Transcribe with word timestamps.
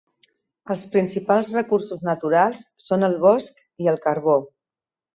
Els 0.75 0.85
principals 0.95 1.51
recursos 1.59 2.03
naturals 2.09 2.65
són 2.89 3.09
el 3.11 3.19
bosc 3.29 3.63
i 3.87 3.95
el 3.97 4.05
carbó. 4.11 4.43